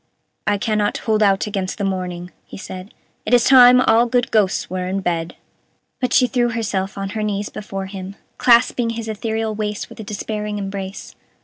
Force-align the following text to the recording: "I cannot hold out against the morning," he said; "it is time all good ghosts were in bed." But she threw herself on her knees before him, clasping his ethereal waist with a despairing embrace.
"I 0.47 0.57
cannot 0.57 0.97
hold 0.97 1.21
out 1.21 1.45
against 1.45 1.77
the 1.77 1.83
morning," 1.83 2.31
he 2.47 2.57
said; 2.57 2.91
"it 3.23 3.35
is 3.35 3.43
time 3.43 3.79
all 3.81 4.07
good 4.07 4.31
ghosts 4.31 4.67
were 4.67 4.87
in 4.87 5.01
bed." 5.01 5.35
But 5.99 6.11
she 6.11 6.25
threw 6.25 6.49
herself 6.49 6.97
on 6.97 7.09
her 7.09 7.21
knees 7.21 7.49
before 7.49 7.85
him, 7.85 8.15
clasping 8.39 8.89
his 8.89 9.07
ethereal 9.07 9.53
waist 9.53 9.89
with 9.89 9.99
a 9.99 10.03
despairing 10.03 10.57
embrace. 10.57 11.13